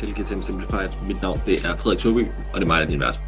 [0.00, 0.88] til GTM Simplified.
[1.08, 3.20] Mit navn det er Frederik Tobi, og det er mig, der er din vært.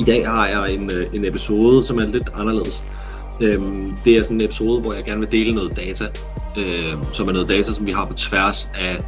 [0.00, 2.84] I dag har jeg en, øh, en episode, som er lidt anderledes.
[3.40, 6.04] Øhm, det er sådan en episode, hvor jeg gerne vil dele noget data,
[6.58, 8.98] øhm, som er noget data, som vi har på tværs af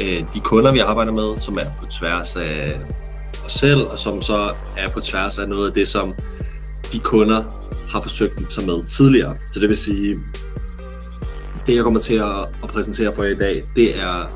[0.00, 2.80] øh, de kunder, vi arbejder med, som er på tværs af
[3.44, 6.14] os selv, og som så er på tværs af noget af det, som
[6.92, 7.42] de kunder
[7.88, 9.36] har forsøgt sig med tidligere.
[9.52, 10.14] Så det vil sige,
[11.66, 14.26] det jeg kommer til at, at præsentere for jer i dag, det er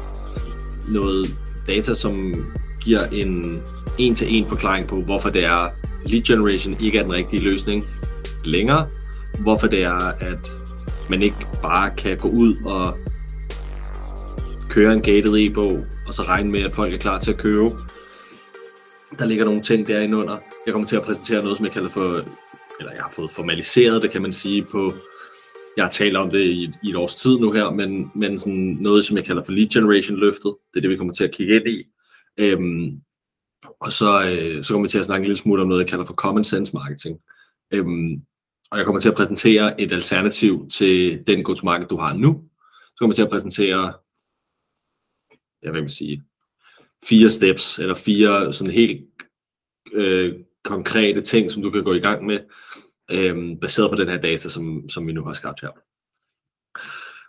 [0.89, 2.45] noget data, som
[2.81, 3.61] giver en
[3.99, 5.69] en-til-en forklaring på, hvorfor det er,
[6.07, 7.85] lead generation ikke er den rigtige løsning
[8.45, 8.89] længere.
[9.41, 10.51] Hvorfor det er, at
[11.11, 12.99] man ikke bare kan gå ud og
[14.69, 17.71] køre en gated e-bog, og så regne med, at folk er klar til at købe.
[19.19, 20.37] Der ligger nogle ting derinde under.
[20.67, 22.05] Jeg kommer til at præsentere noget, som jeg kalder for,
[22.81, 24.93] eller jeg har fået formaliseret det, kan man sige, på
[25.77, 28.77] jeg har talt om det i, i et års tid nu her, men, men sådan
[28.81, 30.57] noget, som jeg kalder for lead generation løftet.
[30.71, 31.85] Det er det, vi kommer til at kigge ind i.
[32.39, 33.01] Øhm,
[33.81, 35.89] og så, øh, så kommer vi til at snakke en lille smule om noget, jeg
[35.89, 37.21] kalder for common sense marketing.
[37.71, 38.23] Øhm,
[38.71, 42.45] og jeg kommer til at præsentere et alternativ til den go-to-market, du har nu.
[42.87, 43.93] Så kommer jeg til at præsentere,
[45.63, 46.23] jeg vil sige,
[47.05, 49.03] fire steps, eller fire sådan helt
[49.93, 52.39] øh, konkrete ting, som du kan gå i gang med,
[53.11, 55.71] øh, baseret på den her data, som, som vi nu har skabt her.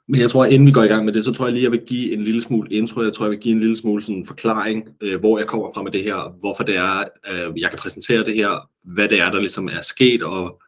[0.07, 1.67] Men jeg tror, at inden vi går i gang med det, så tror jeg lige,
[1.67, 3.01] at jeg vil give en lille smule intro.
[3.01, 5.73] Jeg tror, jeg vil give en lille smule sådan en forklaring, øh, hvor jeg kommer
[5.73, 9.19] fra med det her, hvorfor det er, øh, jeg kan præsentere det her, hvad det
[9.19, 10.61] er, der ligesom er sket, og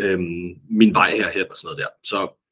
[0.00, 0.18] øh,
[0.70, 1.88] min vej herhen og sådan noget der.
[2.04, 2.42] Så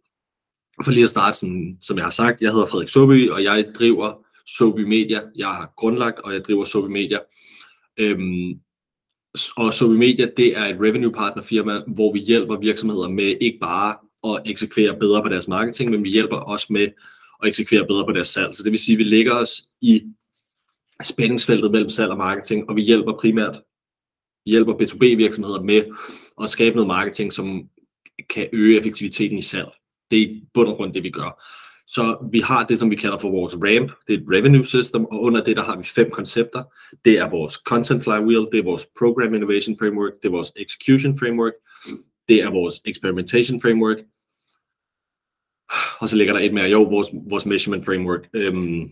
[0.85, 3.67] for lige at starte, sådan, som jeg har sagt, jeg hedder Frederik Soby, og jeg
[3.79, 5.23] driver Soby Media.
[5.37, 7.19] Jeg har grundlagt, og jeg driver Soby Media.
[8.01, 8.61] Øhm,
[9.57, 13.59] og Sobi Media, det er et revenue partner firma, hvor vi hjælper virksomheder med ikke
[13.61, 13.97] bare
[14.35, 16.89] at eksekvere bedre på deres marketing, men vi hjælper også med
[17.43, 18.55] at eksekvere bedre på deres salg.
[18.55, 20.03] Så det vil sige, at vi ligger os i
[21.03, 23.61] spændingsfeltet mellem salg og marketing, og vi hjælper primært
[24.45, 25.83] vi hjælper B2B virksomheder med
[26.43, 27.69] at skabe noget marketing, som
[28.31, 29.69] kan øge effektiviteten i salg.
[30.11, 31.43] Det er i bund og grund det, vi gør.
[31.87, 35.05] Så vi har det, som vi kalder for vores RAMP, det er et revenue system,
[35.05, 36.63] og under det, der har vi fem koncepter.
[37.05, 41.19] Det er vores content flywheel, det er vores program innovation framework, det er vores execution
[41.19, 41.53] framework,
[42.29, 43.99] det er vores experimentation framework,
[46.01, 48.29] og så ligger der et mere, jo, vores, vores measurement framework.
[48.35, 48.91] Øhm,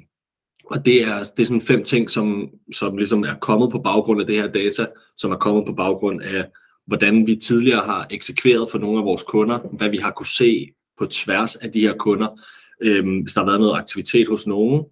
[0.64, 4.20] og det er, det er sådan fem ting, som, som ligesom er kommet på baggrund
[4.20, 4.86] af det her data,
[5.16, 6.44] som er kommet på baggrund af,
[6.86, 10.68] hvordan vi tidligere har eksekveret for nogle af vores kunder, hvad vi har kunne se
[10.98, 12.40] på tværs af de her kunder,
[12.84, 14.84] Øhm, hvis der har været noget aktivitet hos nogen,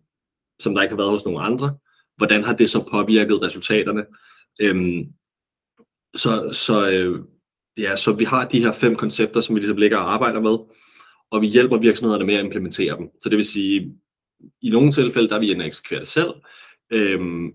[0.61, 1.77] som der ikke har været hos nogen andre,
[2.17, 4.05] hvordan har det så påvirket resultaterne?
[4.61, 5.05] Øhm,
[6.17, 7.25] så, så, øh,
[7.79, 10.59] ja, så vi har de her fem koncepter, som vi ligesom ligger og arbejder med,
[11.31, 13.09] og vi hjælper virksomhederne med at implementere dem.
[13.23, 13.95] Så det vil sige,
[14.63, 16.31] i nogle tilfælde, der er vi inde eksekvere det selv.
[16.93, 17.55] Øhm,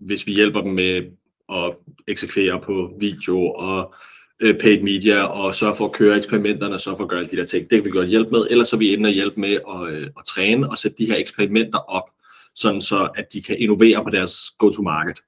[0.00, 1.10] hvis vi hjælper dem med
[1.48, 1.76] at
[2.08, 3.94] eksekvere på video og
[4.40, 7.30] øh, paid media og sørge for at køre eksperimenterne og sørge for at gøre alle
[7.30, 7.70] de der ting.
[7.70, 8.46] Det kan vi godt hjælpe med.
[8.50, 11.16] Ellers er vi inde og hjælpe med at, øh, at træne og sætte de her
[11.16, 12.10] eksperimenter op,
[12.54, 15.20] sådan så at de kan innovere på deres go-to-market.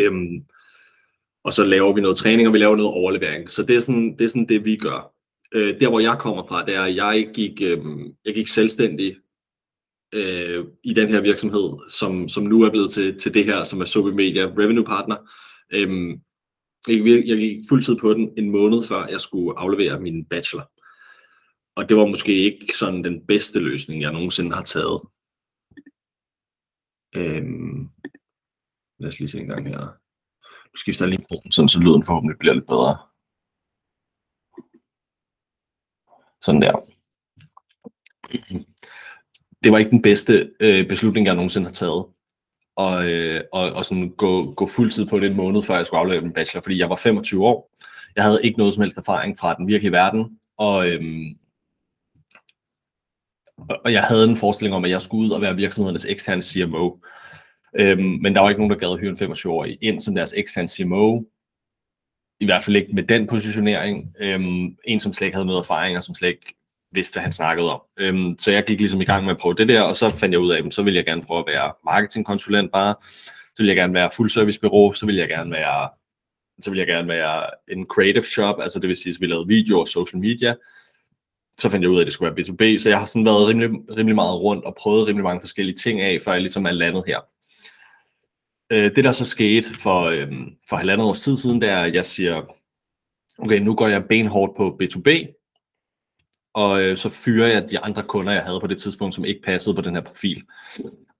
[0.00, 0.44] Øhm,
[1.44, 3.50] og så laver vi noget træning, og vi laver noget overlevering.
[3.50, 5.12] Så det er sådan det, er sådan det vi gør.
[5.54, 7.78] Øh, der, hvor jeg kommer fra, det er, at jeg gik, øh,
[8.24, 9.16] jeg gik selvstændig
[10.14, 13.80] øh, i den her virksomhed, som, som nu er blevet til, til det her, som
[13.80, 15.16] er Sobi Media Revenue Partner.
[15.72, 16.18] Øh,
[16.88, 20.70] jeg, jeg gik fuldtid på den en måned før jeg skulle aflevere min bachelor.
[21.76, 25.00] Og det var måske ikke sådan den bedste løsning, jeg nogensinde har taget.
[27.16, 27.88] Øhm,
[28.98, 29.80] lad os lige se en gang her.
[30.72, 32.94] Nu skifter jeg lige mikrofonen, sådan så lyden forhåbentlig bliver lidt bedre.
[36.42, 36.74] Sådan der.
[39.62, 42.15] Det var ikke den bedste øh, beslutning, jeg nogensinde har taget
[42.76, 46.00] og, øh, og, og sådan gå, gå fuldtid på det en måned, før jeg skulle
[46.00, 47.70] aflevere min bachelor, fordi jeg var 25 år.
[48.16, 51.38] Jeg havde ikke noget som helst erfaring fra den virkelige verden, og, øhm,
[53.84, 56.96] og jeg havde en forestilling om, at jeg skulle ud og være virksomhedernes eksterne CMO.
[57.78, 60.34] Øhm, men der var ikke nogen, der gad at hyre en 25-årig ind som deres
[60.36, 61.22] eksterne CMO.
[62.40, 64.14] I hvert fald ikke med den positionering.
[64.20, 66.54] Øhm, en, som slet ikke havde noget erfaring, og som slet ikke
[66.92, 67.80] vidste, hvad han snakkede om.
[67.98, 70.32] Øhm, så jeg gik ligesom i gang med at prøve det der, og så fandt
[70.32, 72.94] jeg ud af, at så ville jeg gerne prøve at være marketingkonsulent bare,
[73.26, 75.88] så ville jeg gerne være full service bureau, så ville jeg gerne være
[76.60, 79.46] så ville jeg gerne være en creative shop, altså det vil sige, at vi lavede
[79.46, 80.54] videoer og social media.
[81.58, 83.48] Så fandt jeg ud af, at det skulle være B2B, så jeg har sådan været
[83.48, 86.70] rimelig, rimelig meget rundt og prøvet rimelig mange forskellige ting af, før jeg ligesom er
[86.70, 87.20] landet her.
[88.72, 90.32] Øh, det der så skete for, øh,
[90.68, 92.42] for halvandet års tid siden, det er, at jeg siger,
[93.38, 95.08] okay, nu går jeg benhårdt på B2B,
[96.56, 99.42] og øh, så fyrer jeg de andre kunder, jeg havde på det tidspunkt, som ikke
[99.42, 100.44] passede på den her profil.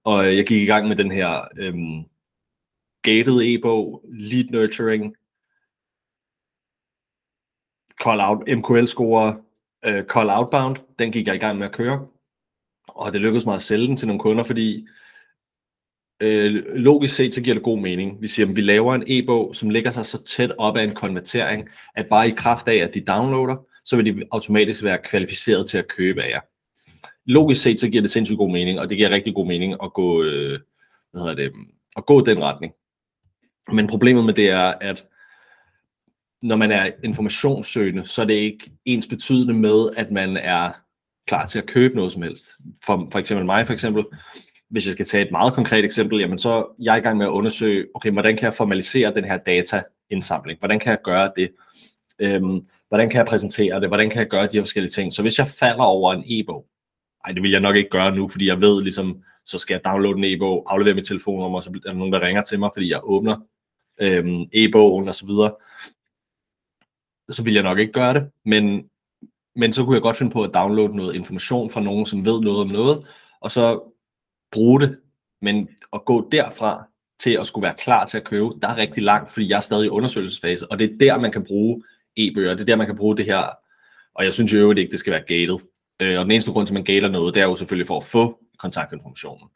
[0.05, 1.75] og øh, jeg gik i gang med den her øh,
[3.03, 5.17] gated e-bog, lead nurturing,
[8.03, 9.37] call out, MQL-score,
[9.85, 12.06] øh, call outbound, den gik jeg i gang med at køre,
[12.88, 14.87] og det lykkedes mig at sælge den til nogle kunder, fordi
[16.23, 18.23] øh, logisk set, så giver det god mening.
[18.23, 20.94] Vi siger, at vi laver en e-bog, som ligger sig så tæt op af en
[20.94, 25.69] konvertering, at bare i kraft af, at de downloader, så vil de automatisk være kvalificeret
[25.69, 26.41] til at købe af jer.
[27.27, 29.93] Logisk set, så giver det sindssygt god mening, og det giver rigtig god mening at
[29.93, 30.61] gå, øh,
[31.12, 31.53] hvad hedder det,
[31.97, 32.73] at gå den retning.
[33.73, 35.06] Men problemet med det er, at
[36.43, 40.73] når man er informationssøgende, så er det ikke ens betydende med, at man er
[41.27, 42.50] klar til at købe noget som helst.
[42.85, 44.05] For, for eksempel mig, for eksempel,
[44.71, 47.31] hvis jeg skal tage et meget konkret eksempel, jamen så jeg i gang med at
[47.31, 50.59] undersøge, okay, hvordan kan jeg formalisere den her dataindsamling?
[50.59, 51.50] Hvordan kan jeg gøre det?
[52.19, 53.88] Øhm, hvordan kan jeg præsentere det?
[53.88, 55.12] Hvordan kan jeg gøre de her forskellige ting?
[55.12, 56.67] Så hvis jeg falder over en e-bog,
[57.25, 59.85] ej, det vil jeg nok ikke gøre nu, fordi jeg ved ligesom, så skal jeg
[59.85, 62.71] downloade en e-bog, aflevere mit telefonnummer, og så er der nogen, der ringer til mig,
[62.75, 63.37] fordi jeg åbner
[64.00, 65.55] øhm, e-bogen og så videre.
[67.29, 68.91] Så vil jeg nok ikke gøre det, men,
[69.56, 72.41] men så kunne jeg godt finde på at downloade noget information fra nogen, som ved
[72.41, 73.06] noget om noget,
[73.41, 73.93] og så
[74.53, 74.99] bruge det,
[75.43, 76.85] men at gå derfra
[77.19, 79.61] til at skulle være klar til at købe, der er rigtig langt, fordi jeg er
[79.61, 81.83] stadig i undersøgelsesfase, og det er der, man kan bruge
[82.17, 83.51] e-bøger, det er der, man kan bruge det her,
[84.15, 85.59] og jeg synes jo øvrigt ikke, det skal være gated.
[86.03, 87.97] Øh, og den eneste grund til, at man gater noget, det er jo selvfølgelig for
[87.97, 89.49] at få kontaktinformationen.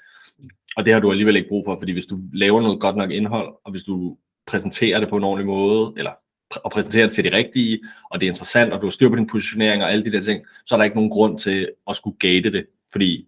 [0.77, 3.11] Og det har du alligevel ikke brug for, fordi hvis du laver noget godt nok
[3.11, 4.17] indhold, og hvis du
[4.47, 6.13] præsenterer det på en ordentlig måde, eller
[6.57, 7.81] og præsenterer det til de rigtige,
[8.11, 10.21] og det er interessant, og du har styr på din positionering og alle de der
[10.21, 13.27] ting, så er der ikke nogen grund til at skulle gate det, fordi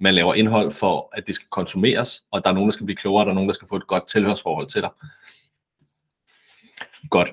[0.00, 2.96] man laver indhold for, at det skal konsumeres, og der er nogen, der skal blive
[2.96, 4.90] klogere, og der er nogen, der skal få et godt tilhørsforhold til dig.
[7.10, 7.28] Godt.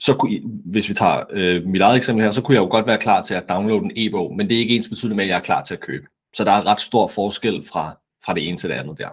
[0.00, 2.86] Så kunne, hvis vi tager øh, mit eget eksempel her, så kunne jeg jo godt
[2.86, 5.30] være klar til at downloade en e-bog, men det er ikke ens betydende med, at
[5.30, 6.06] jeg er klar til at købe.
[6.34, 9.08] Så der er ret stor forskel fra, fra det ene til det andet der.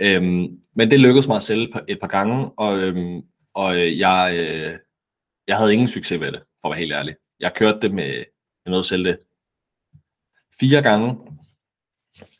[0.00, 3.22] Øhm, men det lykkedes mig at sælge et par gange, og, øhm,
[3.54, 4.78] og øh, jeg, øh,
[5.48, 7.14] jeg havde ingen succes ved det, for at være helt ærlig.
[7.40, 8.14] Jeg kørte det med,
[8.64, 9.18] med noget at sælge det
[10.60, 11.16] fire gange,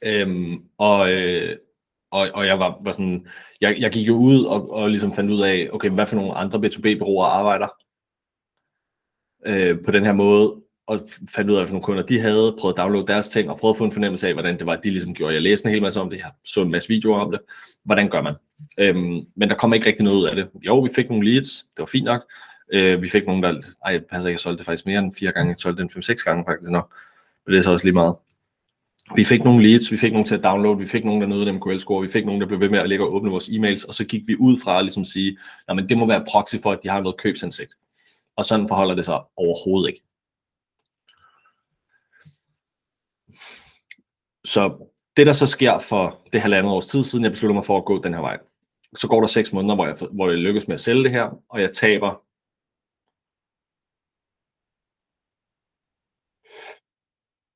[0.02, 1.56] Øhm, og, øh,
[2.10, 3.26] og, og jeg var, var sådan,
[3.60, 6.34] jeg, jeg gik jo ud og, og ligesom fandt ud af, okay, hvad for nogle
[6.34, 7.68] andre B2B-bureauer arbejder
[9.46, 10.54] øh, på den her måde,
[10.86, 11.00] og
[11.34, 13.58] fandt ud af, hvad for nogle kunder de havde, prøvet at downloade deres ting, og
[13.58, 15.34] prøvet at få en fornemmelse af, hvordan det var, de ligesom gjorde.
[15.34, 17.40] Jeg læste en hel masse om det, jeg så en masse videoer om det.
[17.84, 18.34] Hvordan gør man?
[18.78, 20.48] Øhm, men der kom ikke rigtig noget ud af det.
[20.66, 22.22] Jo, vi fik nogle leads, det var fint nok.
[22.72, 25.32] Øh, vi fik nogle, der, ej, passer ikke, jeg solgte det faktisk mere end fire
[25.32, 26.94] gange, jeg solgte den fem-seks gange faktisk nok.
[27.46, 28.14] Men det er så også lige meget.
[29.16, 31.52] Vi fik nogle leads, vi fik nogle til at downloade, vi fik nogle, der nåede
[31.52, 33.94] MQL-score, vi fik nogle, der blev ved med at lægge og åbne vores e-mails, og
[33.94, 35.38] så gik vi ud fra at ligesom sige,
[35.68, 37.74] men det må være proxy for, at de har noget købsindsigt.
[38.36, 40.02] Og sådan forholder det sig overhovedet ikke.
[44.44, 47.76] Så det, der så sker for det halvandet års tid siden, jeg beslutter mig for
[47.76, 48.38] at gå den her vej,
[48.96, 51.42] så går der seks måneder, hvor jeg, hvor jeg lykkes med at sælge det her,
[51.48, 52.22] og jeg taber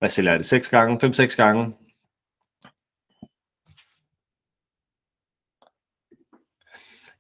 [0.02, 0.47] hvad sælger jeg det?
[0.47, 1.06] 6 gange?
[1.06, 1.75] 5-6 gange?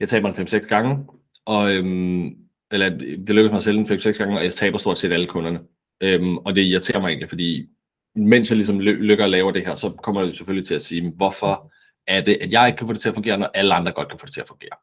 [0.00, 1.06] Jeg taber en 5-6 gange,
[1.44, 2.36] og, øhm,
[2.70, 5.26] eller det lykkes mig at sælge den 5-6 gange, og jeg taber stort set alle
[5.26, 5.60] kunderne.
[6.00, 7.68] Øhm, og det irriterer mig egentlig, fordi
[8.14, 10.82] mens jeg ligesom ly- lykker at lave det her, så kommer jeg selvfølgelig til at
[10.82, 11.72] sige, hvorfor
[12.06, 14.08] er det, at jeg ikke kan få det til at fungere, når alle andre godt
[14.08, 14.76] kan få det til at fungere.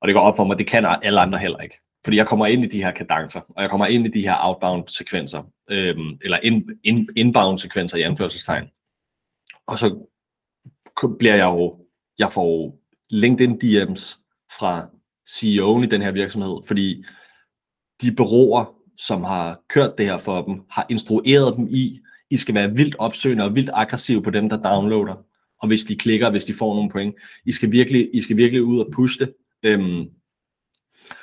[0.00, 1.78] Og det går op for mig, det kan alle andre heller ikke.
[2.04, 4.36] Fordi jeg kommer ind i de her kadencer, og jeg kommer ind i de her
[4.40, 5.42] outbound-sekvenser,
[5.72, 8.64] øhm, eller in, in, inbound-sekvenser i anførselstegn.
[9.66, 10.06] Og så
[11.18, 11.86] bliver jeg jo,
[12.18, 12.78] jeg får
[13.10, 14.18] LinkedIn DM's
[14.58, 14.88] fra
[15.28, 17.04] CEO'en i den her virksomhed, fordi
[18.02, 18.64] de bureauer,
[18.98, 22.00] som har kørt det her for dem, har instrueret dem i,
[22.30, 25.24] I skal være vildt opsøgende og vildt aggressive på dem, der downloader.
[25.60, 27.14] Og hvis de klikker, hvis de får nogle point,
[27.46, 29.34] I skal virkelig, I skal virkelig ud og pushe det.
[29.62, 30.10] Øhm,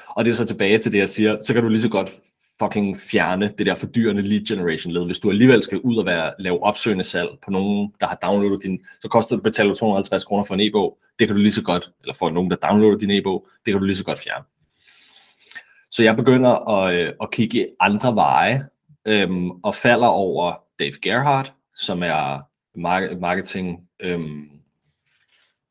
[0.10, 2.10] og det er så tilbage til det, jeg siger, så kan du lige så godt
[2.62, 5.06] fucking fjerne det der fordyrende lead generation led.
[5.06, 8.64] Hvis du alligevel skal ud og være, lave opsøgende salg på nogen, der har downloadet
[8.64, 10.98] din, så koster det betale 250 kroner for en e-bog.
[11.20, 13.80] Det kan du lige så godt, eller for nogen, der downloader din e-bog, det kan
[13.80, 14.46] du lige så godt fjerne.
[15.92, 18.66] Så jeg begynder at, øh, at kigge andre veje,
[19.08, 22.40] øhm, og falder over Dave Gerhardt, som er
[23.20, 24.50] marketing øhm,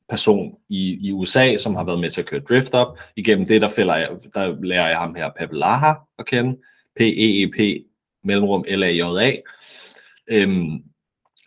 [0.08, 2.98] person i, i USA, som har været med til at køre drift op.
[3.16, 6.56] Igennem det, der, fælder jeg, der lærer jeg ham her, Pep Laha, at kende.
[6.98, 7.84] P-E-E-P,
[8.24, 9.36] mellemrum L-A-J-A.
[10.30, 10.82] Øhm,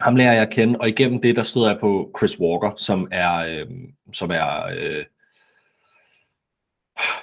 [0.02, 3.08] ham lærer jeg at kende, og igennem det, der stod jeg på Chris Walker, som
[3.12, 5.06] er, øhm, som er øh,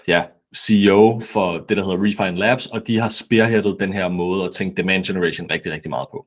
[0.09, 0.25] ja,
[0.57, 4.53] CEO for det, der hedder Refine Labs, og de har spearheadet den her måde at
[4.53, 6.27] tænke demand generation rigtig, rigtig meget på.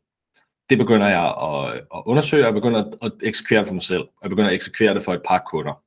[0.70, 3.84] det begynder jeg at, at undersøge, og jeg begynder at, at eksekvere det for mig
[3.84, 4.04] selv.
[4.22, 5.84] Jeg begynder at eksekvere det for et par kunder.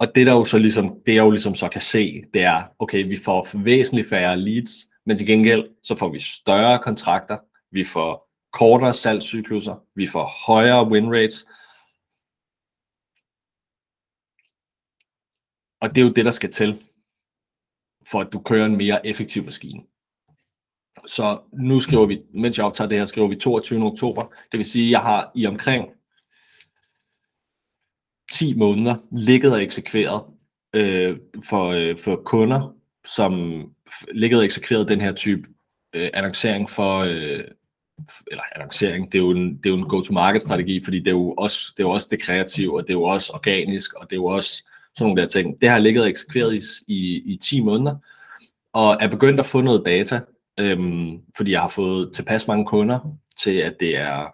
[0.00, 2.62] Og det der jo så ligesom, det jeg jo ligesom så kan se, det er,
[2.78, 4.70] okay, vi får væsentligt færre leads,
[5.06, 7.38] men til gengæld så får vi større kontrakter,
[7.70, 11.46] vi får kortere salgscykluser, vi får højere win rates,
[15.80, 16.84] og det er jo det, der skal til,
[18.10, 19.82] for at du kører en mere effektiv maskine.
[21.06, 23.84] Så nu skriver vi, mens jeg optager det her, skriver vi 22.
[23.84, 24.22] oktober.
[24.52, 25.99] Det vil sige, at jeg har i omkring
[28.30, 30.22] 10 måneder ligget og eksekveret
[30.74, 31.18] øh,
[31.48, 33.62] for, øh, for kunder, som
[34.12, 35.48] ligget og eksekveret den her type
[35.94, 37.44] øh, annoncering for, øh,
[38.30, 41.10] eller annoncering, det er jo en, det er jo en go-to-market strategi, fordi det er,
[41.10, 44.10] jo også, det er jo også det kreative, og det er jo også organisk, og
[44.10, 45.60] det er jo også sådan nogle der ting.
[45.60, 47.96] Det har ligget og eksekveret i, i, i 10 måneder,
[48.72, 50.20] og er begyndt at få noget data,
[50.60, 54.26] øhm, fordi jeg har fået tilpas mange kunder til, at det er,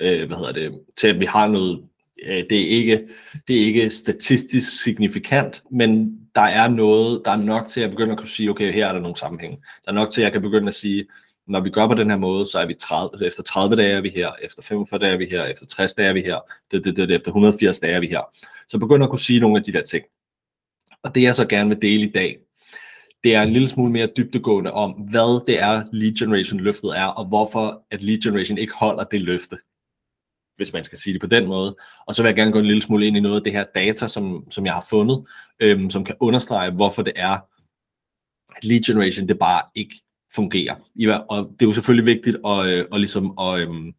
[0.00, 1.88] øh, hvad hedder det, til at vi har noget,
[2.24, 3.08] Øh, det, er ikke,
[3.48, 8.12] det er ikke statistisk signifikant, men der er noget, der er nok til at begynde
[8.12, 9.58] at kunne sige, okay, her er der nogle sammenhæng.
[9.84, 11.06] Der er nok til, at jeg kan begynde at sige,
[11.48, 14.00] når vi gør på den her måde, så er vi 30, efter 30 dage er
[14.00, 16.38] vi her, efter 45 dage er vi her, efter 60 dage er vi her,
[16.70, 18.20] det, det, det, efter 180 dage er vi her.
[18.68, 20.04] Så begynder at kunne sige nogle af de der ting.
[21.04, 22.38] Og det jeg så gerne vil dele i dag,
[23.24, 27.06] det er en lille smule mere dybdegående om, hvad det er lead generation løftet er,
[27.06, 29.56] og hvorfor at lead generation ikke holder det løfte,
[30.56, 31.76] hvis man skal sige det på den måde.
[32.06, 33.64] Og så vil jeg gerne gå en lille smule ind i noget af det her
[33.74, 35.26] data, som, som jeg har fundet,
[35.60, 37.38] øhm, som kan understrege, hvorfor det er,
[38.56, 40.02] at lead generation det bare ikke
[40.34, 40.74] fungerer.
[41.28, 43.94] Og det er jo selvfølgelig vigtigt at, øh, at, ligesom at, øhm,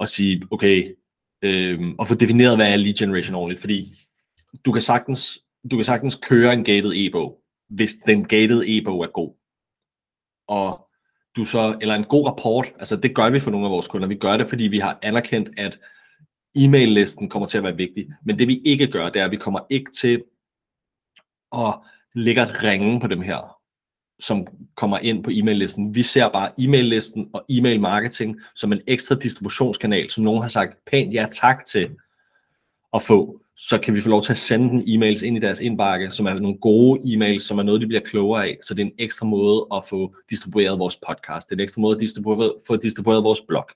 [0.00, 0.96] at sige, okay,
[1.42, 3.94] øhm, at få defineret, hvad er lead generation ordentligt, fordi
[4.64, 5.38] du kan sagtens,
[5.70, 9.34] du kan sagtens køre en gated e-bog, hvis den gated e-bog er god.
[10.48, 10.88] Og
[11.36, 14.08] du så, eller en god rapport, altså det gør vi for nogle af vores kunder.
[14.08, 15.78] Vi gør det, fordi vi har anerkendt, at
[16.54, 18.08] e-mail-listen kommer til at være vigtig.
[18.24, 20.22] Men det vi ikke gør, det er, at vi kommer ikke til
[21.52, 21.74] at
[22.14, 23.56] lægge ringe på dem her,
[24.20, 24.46] som
[24.76, 25.94] kommer ind på e-mail-listen.
[25.94, 31.14] Vi ser bare e-mail-listen og e-mail-marketing som en ekstra distributionskanal, som nogen har sagt pænt
[31.14, 31.90] ja tak til
[32.94, 35.60] at få så kan vi få lov til at sende den e-mails ind i deres
[35.60, 38.58] indbakke, som er nogle gode e-mails, som er noget, de bliver klogere af.
[38.62, 41.48] Så det er en ekstra måde at få distribueret vores podcast.
[41.48, 43.68] Det er en ekstra måde at distribuere, få distribueret vores blog.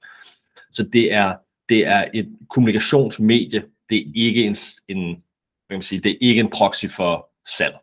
[0.72, 1.36] Så det er,
[1.68, 3.64] det er et kommunikationsmedie.
[3.90, 4.56] Det er ikke en,
[4.88, 7.76] en hvad kan man sige, det er ikke en proxy for salg.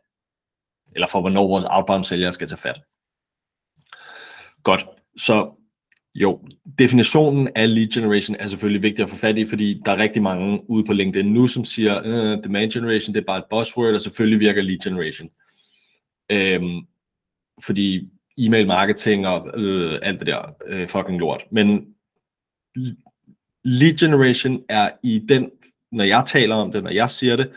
[0.96, 2.82] Eller for, hvornår vores outbound sælgere skal tage fat.
[4.64, 4.86] Godt.
[5.18, 5.63] Så
[6.16, 6.48] jo,
[6.80, 10.22] definitionen af lead generation er selvfølgelig vigtig at få fat i, fordi der er rigtig
[10.22, 13.94] mange ude på LinkedIn nu, som siger, øh, demand generation, det er bare et buzzword,
[13.94, 15.30] og selvfølgelig virker lead generation.
[16.32, 16.82] Øhm,
[17.64, 21.44] fordi e-mail marketing og øh, alt det der øh, fucking lort.
[21.52, 21.88] Men
[23.64, 25.50] lead generation er i den,
[25.92, 27.52] når jeg taler om det, når jeg siger det,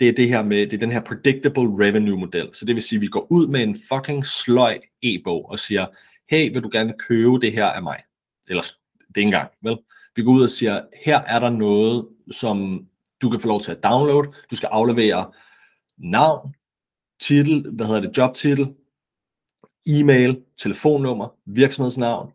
[0.00, 2.48] det er det her med, det er den her predictable revenue model.
[2.52, 5.86] Så det vil sige, at vi går ud med en fucking sløj e-bog og siger,
[6.30, 8.02] hey, vil du gerne købe det her af mig?
[8.48, 9.78] Eller det er ikke engang, vel?
[10.16, 12.86] Vi går ud og siger, her er der noget, som
[13.22, 14.32] du kan få lov til at downloade.
[14.50, 15.32] Du skal aflevere
[15.98, 16.54] navn,
[17.20, 18.74] titel, hvad hedder det, jobtitel,
[19.86, 22.32] e-mail, telefonnummer, virksomhedsnavn,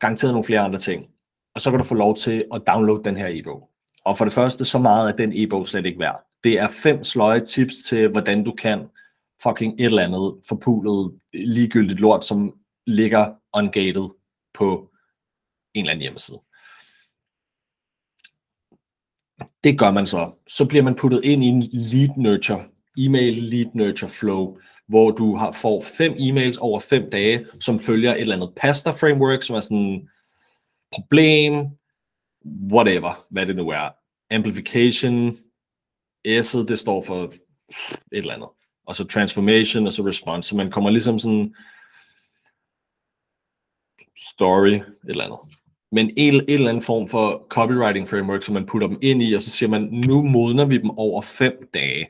[0.00, 1.06] garanteret nogle flere andre ting.
[1.54, 3.70] Og så kan du få lov til at downloade den her e-bog.
[4.04, 6.26] Og for det første, så meget er den e-bog slet ikke værd.
[6.44, 8.86] Det er fem sløje tips til, hvordan du kan
[9.42, 12.54] fucking et eller andet forpulet, ligegyldigt lort, som
[12.86, 14.08] ligger ungated
[14.54, 14.90] på
[15.74, 16.40] en eller anden hjemmeside.
[19.64, 20.32] Det gør man så.
[20.46, 22.64] Så bliver man puttet ind i en lead nurture,
[22.98, 24.58] e-mail lead nurture flow,
[24.88, 28.90] hvor du har, får fem e-mails over fem dage, som følger et eller andet pasta
[28.90, 30.08] framework, som er sådan
[30.92, 31.66] problem,
[32.72, 33.88] whatever, hvad det nu er.
[34.30, 35.38] Amplification,
[36.28, 37.38] S'et, det står for et
[38.12, 38.48] eller andet.
[38.86, 40.48] Og så transformation, og så response.
[40.48, 41.54] Så man kommer ligesom sådan
[44.30, 45.38] story, et eller andet.
[45.92, 49.34] Men en, en eller anden form for copywriting framework, som man putter dem ind i,
[49.34, 52.08] og så siger man, nu modner vi dem over fem dage.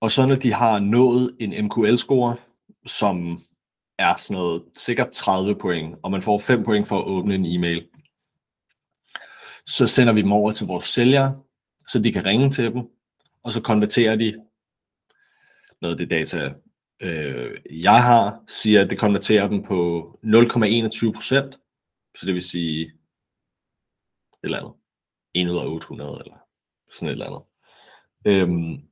[0.00, 2.36] Og så når de har nået en MQL-score,
[2.86, 3.44] som
[3.98, 7.46] er sådan noget sikkert 30 point, og man får 5 point for at åbne en
[7.46, 7.88] e-mail,
[9.66, 11.42] så sender vi dem over til vores sælgere,
[11.88, 12.82] så de kan ringe til dem,
[13.42, 14.44] og så konverterer de
[15.80, 16.54] noget af det data,
[17.00, 21.60] øh, jeg har, siger, at det konverterer dem på 0,21 procent,
[22.16, 22.92] så det vil sige et
[24.42, 24.74] eller andet.
[25.34, 26.36] 1 ud af 800 eller
[26.90, 27.42] sådan et eller andet.
[28.26, 28.88] Øhm,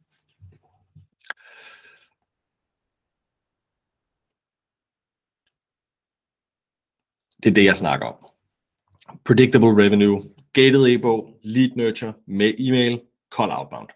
[7.43, 8.31] det er det, jeg snakker om.
[9.25, 10.23] Predictable revenue,
[10.53, 13.01] gated e-bog, lead nurture med e-mail,
[13.37, 13.89] call outbound.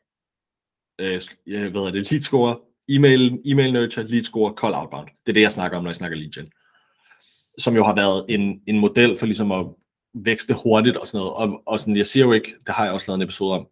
[0.98, 2.10] Øh, hvad hedder det?
[2.10, 2.60] Lead score,
[2.90, 5.08] e-mail, e-mail nurture, lead score, call outbound.
[5.26, 6.52] Det er det, jeg snakker om, når jeg snakker lead gen.
[7.58, 9.66] Som jo har været en, en model for ligesom at
[10.14, 11.34] vækste hurtigt og sådan noget.
[11.34, 13.66] Og, og sådan, jeg siger jo ikke, det har jeg også lavet en episode om.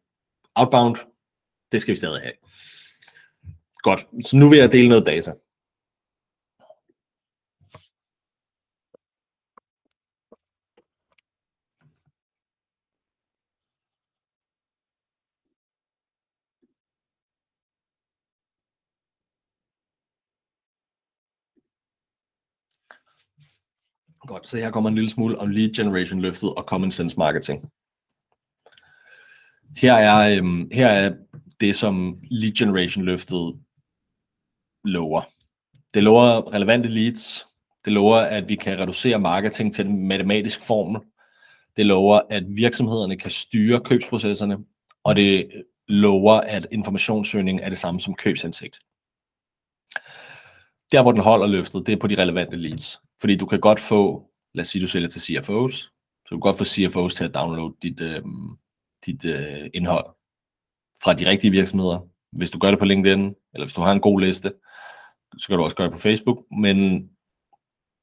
[0.54, 0.96] Outbound,
[1.72, 2.32] det skal vi stadig have.
[3.82, 5.32] Godt, så nu vil jeg dele noget data.
[24.28, 27.70] Godt, så her kommer en lille smule om lead generation løftet og common sense marketing.
[29.76, 31.14] Her er, øhm, her er
[31.60, 33.60] det, som lead generation løftet
[34.84, 35.22] lover.
[35.94, 37.46] Det lover relevante leads.
[37.84, 41.00] Det lover, at vi kan reducere marketing til en matematisk formel.
[41.76, 44.58] Det lover, at virksomhederne kan styre købsprocesserne.
[45.04, 45.50] Og det
[45.88, 48.78] lover, at informationssøgning er det samme som købsindsigt.
[50.92, 52.98] Der, hvor den holder løftet, det er på de relevante leads.
[53.20, 55.80] Fordi du kan godt få, lad os sige, du sælger til CFOs,
[56.26, 58.22] så du kan godt få CFOs til at downloade dit, øh,
[59.06, 60.06] dit øh, indhold
[61.02, 61.98] fra de rigtige virksomheder.
[62.32, 64.52] Hvis du gør det på LinkedIn, eller hvis du har en god liste,
[65.38, 67.08] så kan du også gøre det på Facebook, men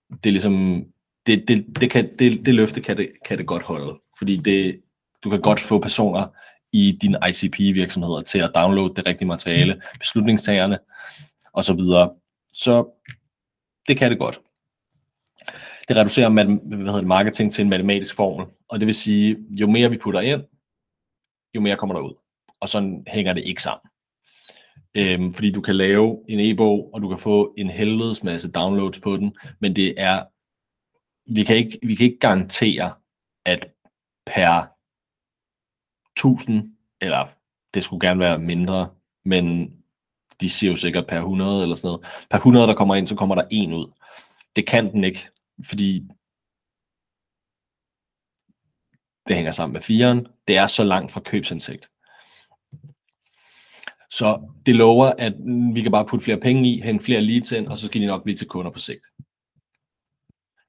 [0.09, 0.85] det er ligesom,
[1.25, 4.81] det, det, det, kan, det, det løfte kan det, kan det godt holde, fordi det,
[5.23, 6.27] du kan godt få personer
[6.71, 10.79] i dine ICP-virksomheder til at downloade det rigtige materiale, beslutningstagerne
[11.53, 12.13] og så videre.
[12.53, 13.01] Så
[13.87, 14.39] det kan det godt.
[15.87, 16.45] Det reducerer hvad
[16.77, 20.21] hedder det, marketing til en matematisk formel, og det vil sige, jo mere vi putter
[20.21, 20.43] ind,
[21.55, 22.13] jo mere kommer der ud.
[22.59, 23.89] Og sådan hænger det ikke sammen.
[24.95, 28.99] Øhm, fordi du kan lave en e-bog, og du kan få en helvedes masse downloads
[28.99, 30.23] på den, men det er,
[31.33, 32.93] vi kan ikke, vi kan ikke garantere,
[33.45, 33.71] at
[34.25, 34.67] per
[36.17, 37.27] 1000, eller
[37.73, 38.89] det skulle gerne være mindre,
[39.25, 39.73] men
[40.41, 42.01] de siger jo sikkert per 100 eller sådan noget.
[42.29, 43.91] Per 100, der kommer ind, så kommer der en ud.
[44.55, 45.27] Det kan den ikke,
[45.63, 46.07] fordi
[49.27, 50.27] det hænger sammen med firen.
[50.47, 51.89] Det er så langt fra købsindsigt.
[54.09, 55.33] Så det lover, at
[55.73, 58.05] vi kan bare putte flere penge i, hente flere leads ind, og så skal de
[58.05, 59.05] nok blive til kunder på sigt.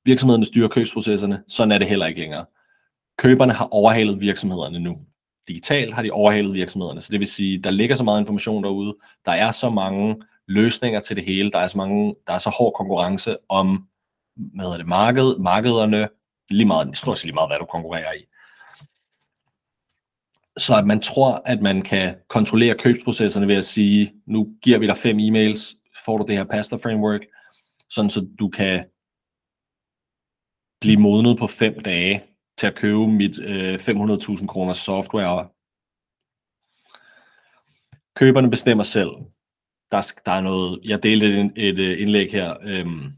[0.04, 2.46] Virksomhederne styrer købsprocesserne, sådan er det heller ikke længere.
[3.18, 4.98] Køberne har overhalet virksomhederne nu.
[5.48, 8.96] Digitalt har de overhalet virksomhederne, så det vil sige, der ligger så meget information derude,
[9.24, 12.50] der er så mange løsninger til det hele, der er så, mange, der er så
[12.50, 13.88] hård konkurrence om
[14.36, 16.08] hvad hedder det, marked, markederne,
[16.50, 18.26] lige meget, stort set lige meget, hvad du konkurrerer i
[20.58, 24.86] så at man tror, at man kan kontrollere købsprocesserne ved at sige, nu giver vi
[24.86, 27.20] dig fem e-mails, får du det her pasta framework,
[27.90, 28.84] sådan så du kan
[30.80, 32.24] blive modnet på fem dage
[32.58, 35.48] til at købe mit øh, 500.000 kroner software.
[38.14, 39.10] Køberne bestemmer selv.
[39.90, 43.12] Der, der er noget, jeg delte et, et øh, indlæg her øhm,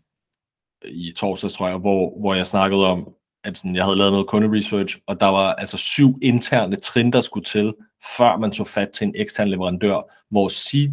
[0.85, 3.09] i torsdags, tror jeg, hvor, hvor jeg snakkede om,
[3.45, 7.21] at sådan, jeg havde lavet noget kunderesearch, og der var altså syv interne trin, der
[7.21, 7.75] skulle til,
[8.17, 10.89] før man tog fat til en ekstern leverandør, hvor C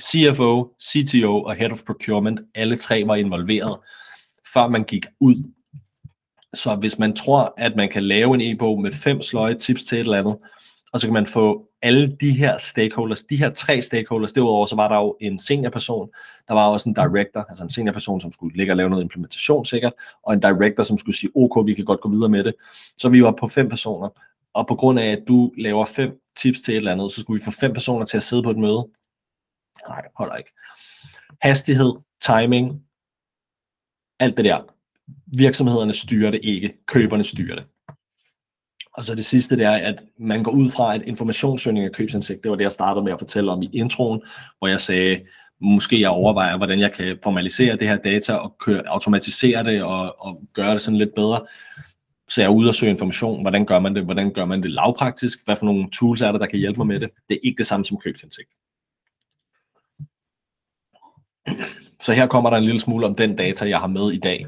[0.00, 3.78] CFO, CTO og Head of Procurement, alle tre var involveret,
[4.52, 5.52] før man gik ud.
[6.54, 9.96] Så hvis man tror, at man kan lave en e-bog med fem sløje tips til
[9.96, 10.38] et eller andet,
[10.96, 14.76] og så kan man få alle de her stakeholders, de her tre stakeholders, derudover så
[14.76, 16.08] var der jo en seniorperson,
[16.48, 19.64] der var også en director, altså en seniorperson, som skulle ligge og lave noget implementation
[19.64, 22.54] sikkert, og en director, som skulle sige, ok, vi kan godt gå videre med det.
[22.98, 24.08] Så vi var på fem personer,
[24.54, 27.40] og på grund af, at du laver fem tips til et eller andet, så skulle
[27.40, 28.88] vi få fem personer til at sidde på et møde.
[29.88, 30.50] Nej, holder ikke.
[31.42, 32.82] Hastighed, timing,
[34.20, 34.60] alt det der.
[35.26, 37.64] Virksomhederne styrer det ikke, køberne styrer det.
[38.96, 42.42] Og så det sidste, det er, at man går ud fra, at informationssøgning af købsindsigt,
[42.42, 44.22] det var det, jeg startede med at fortælle om i introen,
[44.58, 45.20] hvor jeg sagde,
[45.60, 50.24] måske jeg overvejer, hvordan jeg kan formalisere det her data og køre, automatisere det og,
[50.26, 51.46] og gøre det sådan lidt bedre.
[52.28, 53.40] Så jeg er ude og søge information.
[53.40, 54.04] Hvordan gør man det?
[54.04, 55.44] Hvordan gør man det lavpraktisk?
[55.44, 57.10] Hvad for nogle tools er der, der kan hjælpe mig med det?
[57.28, 58.48] Det er ikke det samme som købsindsigt.
[62.02, 64.46] Så her kommer der en lille smule om den data, jeg har med i dag.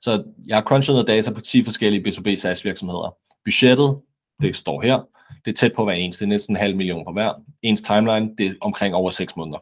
[0.00, 3.16] Så jeg har crunchet noget data på 10 forskellige B2B SaaS virksomheder.
[3.46, 4.00] Budgettet,
[4.40, 5.08] det står her,
[5.44, 7.32] det er tæt på hver eneste, det er næsten en halv million på hver.
[7.62, 9.58] Ens timeline, det er omkring over 6 måneder.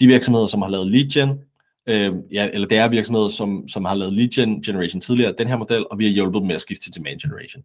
[0.00, 1.28] De virksomheder, som har lavet lead gen,
[1.86, 5.48] øh, ja, eller det er virksomheder, som, som har lavet lead gen generation tidligere, den
[5.48, 7.64] her model, og vi har hjulpet dem med at skifte til demand generation.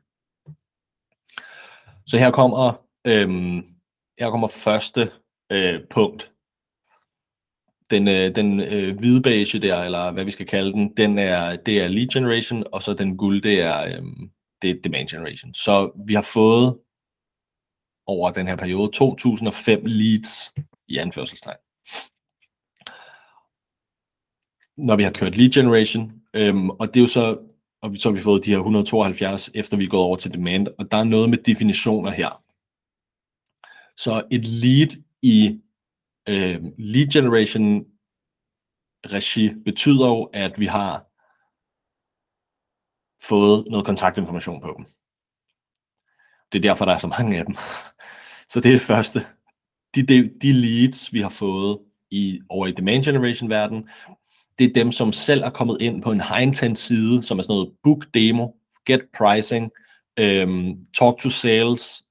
[2.07, 2.73] Så her kommer,
[3.07, 3.29] øh,
[4.19, 5.11] her kommer første
[5.51, 6.31] øh, punkt.
[7.91, 11.55] den, øh, den øh, hvide beige der, eller hvad vi skal kalde den, den er,
[11.55, 14.03] det er lead generation, og så den guld, det er, øh,
[14.61, 15.53] det er demand generation.
[15.53, 16.79] Så vi har fået
[18.07, 20.53] over den her periode 2005 leads
[20.87, 21.57] i anførselstegn.
[24.77, 27.37] Når vi har kørt lead generation, øhm, og det er jo så,
[27.81, 30.67] og så har vi fået de her 172, efter vi er gået over til demand,
[30.79, 32.43] og der er noget med definitioner her.
[33.97, 35.61] Så et lead i
[36.29, 37.85] øh, lead generation
[39.05, 41.06] regi betyder jo, at vi har
[43.27, 44.85] fået noget kontaktinformation på dem.
[46.51, 47.55] Det er derfor, der er så mange af dem.
[48.49, 49.25] Så det er det første.
[49.95, 51.79] De, de, de leads, vi har fået
[52.11, 53.89] i, over i demand generation verden,
[54.59, 57.41] det er dem, som selv er kommet ind på en high intent side, som er
[57.41, 58.47] sådan noget book demo,
[58.85, 59.71] get pricing,
[60.19, 62.03] øhm, talk to sales,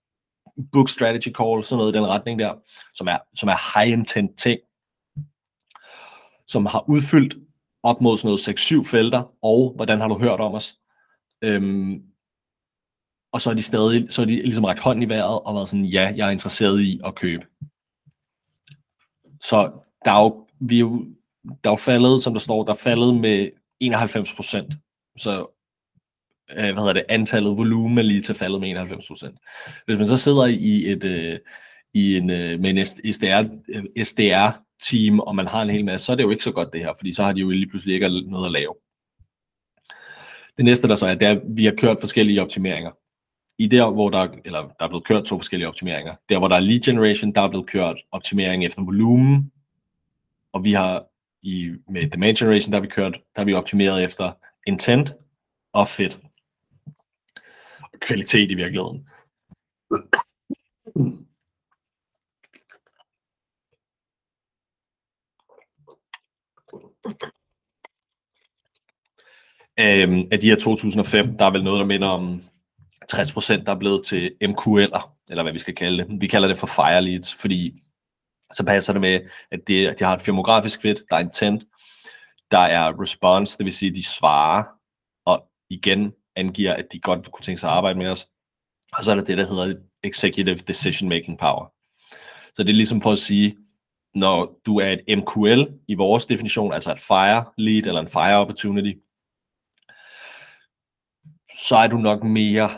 [0.73, 2.55] book strategy call, sådan noget i den retning der,
[2.95, 4.61] som er, som er high intent ting,
[6.47, 7.37] som har udfyldt
[7.83, 10.79] op mod sådan noget 6-7 felter, og hvordan har du hørt om os?
[11.43, 12.03] Øhm,
[13.33, 15.69] og så er de stadig, så er de ligesom rækket hånden i vejret og været
[15.69, 17.47] sådan, ja, jeg er interesseret i at købe.
[19.41, 19.71] Så
[20.05, 21.07] der er jo, vi er jo,
[21.45, 24.75] der er jo faldet, som der står, der er faldet med 91 procent.
[25.19, 25.47] Så
[26.51, 29.39] øh, hvad hedder det, antallet volumen er lige til faldet med 91 procent.
[29.87, 31.39] Hvis man så sidder i et, øh,
[31.95, 36.07] i en, øh, med en SDR, øh, SDR team, og man har en hel masse,
[36.07, 37.69] så er det jo ikke så godt det her, fordi så har de jo lige
[37.69, 38.75] pludselig ikke noget at lave.
[40.57, 42.91] Det næste, der så er, det er, at vi har kørt forskellige optimeringer.
[43.59, 46.15] I der, hvor der, eller der er blevet kørt to forskellige optimeringer.
[46.29, 49.53] Der, hvor der er lead generation, der er blevet kørt optimering efter volumen,
[50.53, 51.05] og vi har
[51.43, 54.33] i, med demand generation, der har vi kørt, der har vi optimeret efter
[54.67, 55.15] intent
[55.73, 56.21] og fit.
[57.81, 59.09] Og kvalitet i virkeligheden.
[69.79, 72.43] Øhm, af de her 2005, der er vel noget, der minder om
[73.13, 76.21] 60% der er blevet til MQL'er, eller hvad vi skal kalde det.
[76.21, 77.83] Vi kalder det for fire leads, fordi
[78.53, 81.65] så passer det med, at det, de har et firmografisk fit, der er intent,
[82.51, 84.65] der er response, det vil sige, at de svarer,
[85.25, 88.29] og igen angiver, at de godt kunne tænke sig at arbejde med os.
[88.93, 91.73] Og så er der det, der hedder executive decision making power.
[92.55, 93.57] Så det er ligesom for at sige,
[94.15, 98.37] når du er et MQL i vores definition, altså et fire lead eller en fire
[98.37, 98.99] opportunity,
[101.55, 102.71] så er du nok mere,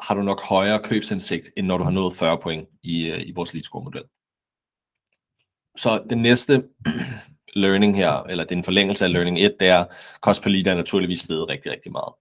[0.00, 3.32] har du nok højere købsindsigt, end når du har nået 40 point i, øh, i
[3.32, 4.02] vores lead score model.
[5.76, 6.64] Så den næste
[7.54, 9.84] learning her, eller den forlængelse af learning 1, det er,
[10.20, 12.14] kost per lead er naturligvis steget rigtig, rigtig meget.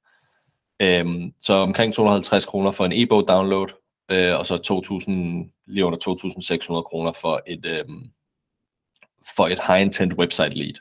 [0.82, 3.68] Øhm, så omkring 250 kroner for en e-bog download,
[4.12, 8.12] øh, og så 2000, lige under 2.600 kroner for et, øhm,
[9.38, 10.74] for et high intent website lead.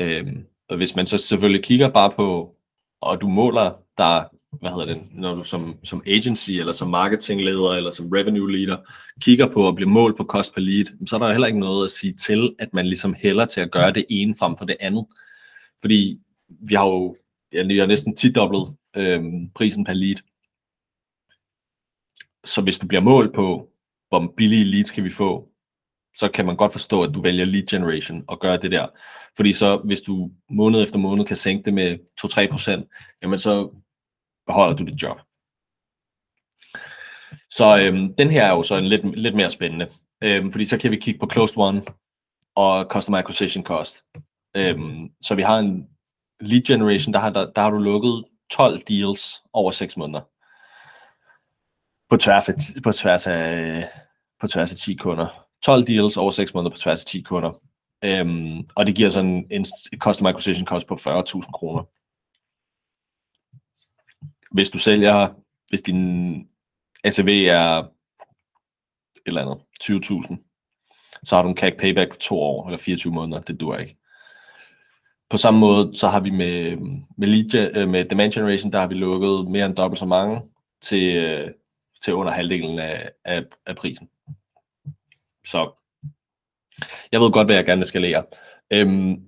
[0.00, 2.56] Øhm, og hvis man så selvfølgelig kigger bare på,
[3.00, 4.24] og du måler der,
[4.60, 8.76] hvad hedder det, når du som, som agency, eller som marketingleder, eller som revenue leader,
[9.20, 11.84] kigger på at blive målt på cost per lead, så er der heller ikke noget
[11.84, 14.76] at sige til, at man ligesom hælder til at gøre det ene frem for det
[14.80, 15.06] andet.
[15.80, 17.16] Fordi vi har jo
[17.52, 20.16] ja, vi har næsten tiddoblet øhm, prisen per lead.
[22.44, 23.68] Så hvis du bliver målt på,
[24.08, 25.47] hvor billige leads kan vi få,
[26.18, 28.86] så kan man godt forstå, at du vælger lead generation og gør det der.
[29.36, 33.70] Fordi så, hvis du måned efter måned kan sænke det med 2-3%, jamen så
[34.46, 35.18] beholder du dit job.
[37.50, 39.88] Så øhm, den her er jo så en lidt, lidt mere spændende,
[40.24, 41.82] øhm, fordi så kan vi kigge på closed one
[42.54, 44.04] og customer acquisition cost.
[44.56, 45.88] Øhm, så vi har en
[46.40, 50.20] lead generation, der har, der, der har du lukket 12 deals over 6 måneder.
[52.10, 53.88] På tværs af, på tværs af,
[54.40, 55.47] på tværs af 10 kunder.
[55.62, 57.60] 12 deals over 6 måneder på tværs af 10 kunder.
[58.04, 59.66] Øhm, og det giver sådan en,
[59.98, 61.84] customer acquisition cost på 40.000 kroner.
[64.54, 65.28] Hvis du sælger,
[65.68, 66.34] hvis din
[67.04, 70.44] ACV er et eller andet, 20.000,
[71.24, 73.96] så har du en CAC payback på 2 år, eller 24 måneder, det dur ikke.
[75.30, 76.76] På samme måde, så har vi med,
[77.18, 80.40] med, lead, øh, med demand generation, der har vi lukket mere end dobbelt så mange
[80.82, 81.50] til, øh,
[82.04, 84.08] til under halvdelen af, af, af prisen.
[85.50, 85.72] Så
[87.12, 88.24] jeg ved godt, hvad jeg gerne vil skalere.
[88.72, 89.24] Øhm,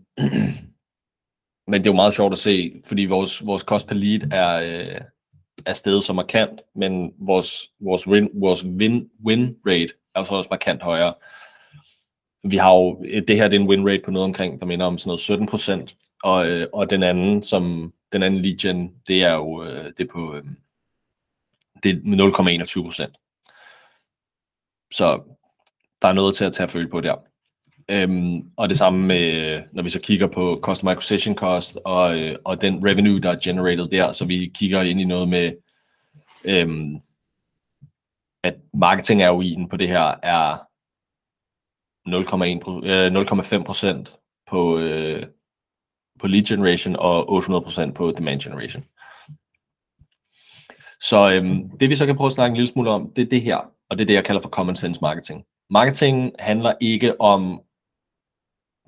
[1.70, 4.50] men det er jo meget sjovt at se, fordi vores, vores cost per lead er,
[4.56, 5.00] øh,
[5.66, 10.48] er stedet så markant, men vores, vores, win, vores win, win rate er så også
[10.50, 11.14] markant højere.
[12.44, 14.86] Vi har jo, det her det er en win rate på noget omkring, der minder
[14.86, 18.94] om sådan noget 17 procent, og, øh, og den anden, som den anden lead gen,
[19.08, 20.44] det er jo øh, det er på øh,
[21.82, 23.16] det er 0,21 procent.
[24.92, 25.22] Så
[26.02, 27.14] der er noget til at tage at føle på der.
[27.90, 32.36] Øhm, og det samme med, når vi så kigger på Customer Acquisition Cost og, øh,
[32.44, 35.52] og den revenue, der er generated der, så vi kigger ind i noget med,
[36.44, 36.96] øhm,
[38.42, 40.56] at marketing ROI'en på det her er
[42.08, 44.04] 0,5% øh,
[44.50, 45.26] på, øh,
[46.20, 48.84] på lead generation og 800% på demand generation.
[51.00, 53.30] Så øhm, det vi så kan prøve at snakke en lille smule om, det er
[53.30, 53.56] det her,
[53.88, 55.44] og det er det, jeg kalder for common sense marketing.
[55.70, 57.60] Marketing handler ikke om,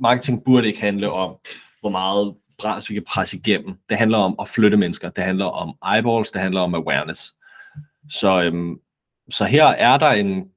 [0.00, 1.38] marketing burde ikke handle om,
[1.80, 3.74] hvor meget bras vi kan presse igennem.
[3.88, 7.34] Det handler om at flytte mennesker, det handler om eyeballs, det handler om awareness.
[8.10, 8.80] Så, øhm,
[9.30, 10.50] så her er der en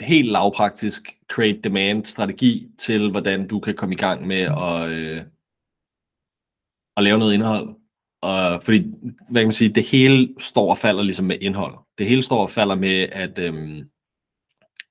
[0.00, 5.22] helt lavpraktisk create demand strategi til, hvordan du kan komme i gang med at, øh,
[6.96, 7.79] at lave noget indhold.
[8.22, 8.84] Og fordi,
[9.30, 11.74] hvad kan man sige, det hele står og falder ligesom med indhold.
[11.98, 13.90] Det hele står og falder med, at, øhm,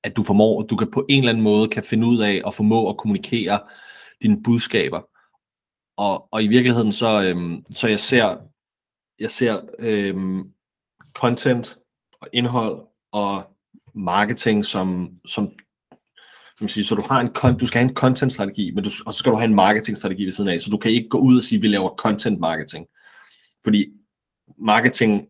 [0.04, 2.54] at du formår, du kan på en eller anden måde kan finde ud af og
[2.54, 3.60] formå at kommunikere
[4.22, 5.00] dine budskaber.
[5.96, 8.36] Og, og i virkeligheden så, øhm, så jeg ser,
[9.18, 10.44] jeg ser øhm,
[11.14, 11.78] content
[12.20, 13.56] og indhold og
[13.94, 15.46] marketing som, som
[16.60, 18.90] kan man sige, så du har en du skal have en content strategi, men du,
[19.06, 21.08] og så skal du have en marketing strategi ved siden af, så du kan ikke
[21.08, 22.86] gå ud og sige, at vi laver content marketing.
[23.64, 23.86] Fordi
[24.58, 25.28] marketing,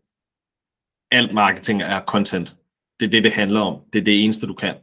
[1.11, 2.55] alt marketing er content.
[2.99, 3.81] Det er det, det handler om.
[3.93, 4.75] Det er det eneste, du kan.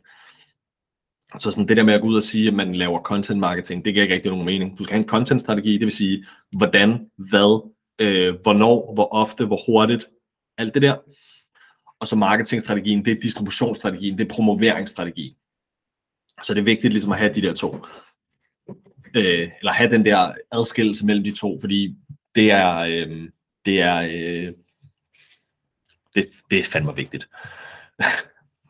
[1.38, 3.84] Så sådan det der med at gå ud og sige, at man laver content marketing,
[3.84, 4.78] det giver ikke rigtig nogen mening.
[4.78, 9.46] Du skal have en content strategi, det vil sige, hvordan, hvad, øh, hvornår, hvor ofte,
[9.46, 10.08] hvor hurtigt,
[10.58, 10.96] alt det der.
[12.00, 15.36] Og så marketingstrategien, det er distributionsstrategien, det er promoveringsstrategi.
[16.42, 17.76] Så det er vigtigt ligesom at have de der to.
[19.16, 21.96] Øh, eller have den der adskillelse mellem de to, fordi
[22.34, 23.28] det er, øh,
[23.68, 24.52] det er, øh,
[26.14, 27.28] det, det er fandme vigtigt.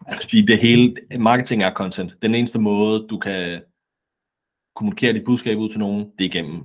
[0.07, 2.17] Altså, fordi det hele, marketing er content.
[2.23, 3.63] Den eneste måde, du kan
[4.75, 6.65] kommunikere dit budskab ud til nogen, det er gennem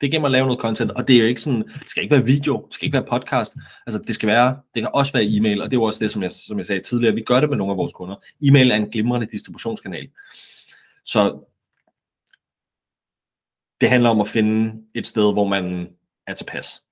[0.00, 2.02] det er gennem at lave noget content, og det er jo ikke sådan, det skal
[2.02, 3.54] ikke være video, det skal ikke være podcast,
[3.86, 6.10] altså det skal være, det kan også være e-mail, og det er jo også det,
[6.10, 8.16] som jeg, som jeg sagde tidligere, vi gør det med nogle af vores kunder.
[8.42, 10.08] E-mail er en glimrende distributionskanal.
[11.04, 11.50] Så
[13.80, 15.88] det handler om at finde et sted, hvor man
[16.26, 16.82] er tilpas.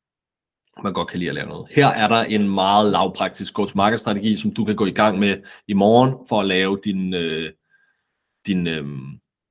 [0.84, 1.68] Man godt kan lide at lave noget.
[1.70, 5.36] Her er der en meget lavpraktisk go-to-market strategi, som du kan gå i gang med
[5.68, 7.52] i morgen for at lave din, øh,
[8.46, 8.86] din øh,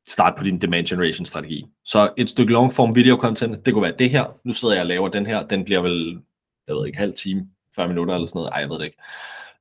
[0.08, 1.66] start på din demand generation strategi.
[1.86, 4.26] Så et stykke long form video content, det kunne være det her.
[4.44, 5.48] Nu sidder jeg og laver den her.
[5.48, 6.20] Den bliver vel,
[6.68, 8.52] jeg ved ikke, halv time, 40 minutter eller sådan noget.
[8.54, 8.98] Ej, jeg ved det ikke.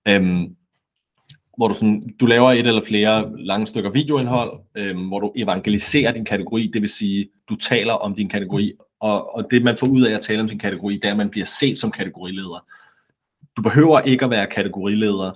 [0.08, 0.56] Øhm,
[1.56, 6.12] hvor du, sådan, du laver et eller flere lange stykker videoindhold, øhm, hvor du evangeliserer
[6.12, 9.86] din kategori, det vil sige, du taler om din kategori, og, og det man får
[9.86, 12.66] ud af at tale om sin kategori, det er, at man bliver set som kategorileder.
[13.56, 15.32] Du behøver ikke at være kategorileder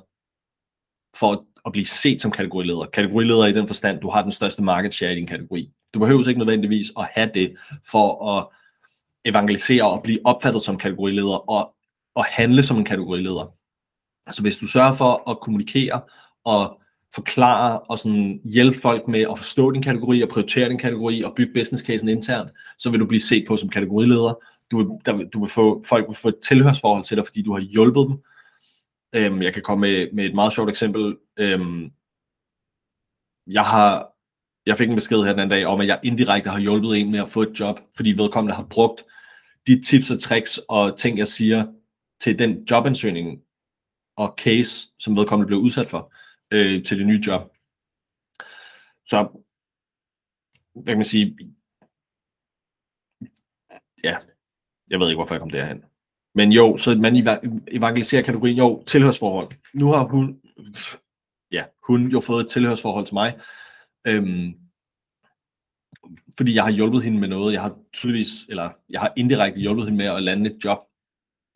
[1.16, 2.84] for at at blive set som kategorileder.
[2.84, 5.70] Kategorileder i den forstand, du har den største market share i din kategori.
[5.94, 7.56] Du behøver ikke nødvendigvis at have det
[7.90, 8.46] for at
[9.24, 11.74] evangelisere og blive opfattet som kategorileder og,
[12.14, 13.54] og handle som en kategorileder.
[14.26, 16.00] Altså hvis du sørger for at kommunikere
[16.44, 16.79] og
[17.14, 21.34] forklare og sådan hjælpe folk med at forstå din kategori og prioritere din kategori og
[21.36, 24.38] bygge business casen internt, så vil du blive set på som kategorileder.
[24.70, 27.52] Du vil, der, du vil få, folk vil få et tilhørsforhold til dig, fordi du
[27.52, 28.18] har hjulpet dem.
[29.14, 31.16] Øhm, jeg kan komme med, med et meget sjovt eksempel.
[31.38, 31.90] Øhm,
[33.46, 34.10] jeg har
[34.66, 37.10] jeg fik en besked her den anden dag om, at jeg indirekte har hjulpet en
[37.10, 39.04] med at få et job, fordi vedkommende har brugt
[39.66, 41.66] de tips og tricks og ting, jeg siger
[42.20, 43.40] til den jobansøgning
[44.16, 46.12] og case, som vedkommende blev udsat for
[46.50, 47.56] øh, til det nye job.
[49.06, 49.42] Så,
[50.74, 51.38] hvad kan man sige,
[54.04, 54.16] ja,
[54.90, 55.84] jeg ved ikke, hvorfor jeg kom derhen.
[56.34, 57.16] Men jo, så man
[57.68, 59.48] evangeliserer kategorien, jo, tilhørsforhold.
[59.74, 60.40] Nu har hun,
[61.52, 63.40] ja, hun jo fået et tilhørsforhold til mig,
[64.06, 64.54] øhm,
[66.36, 67.52] fordi jeg har hjulpet hende med noget.
[67.52, 70.78] Jeg har tydeligvis, eller jeg har indirekte hjulpet hende med at lande et job.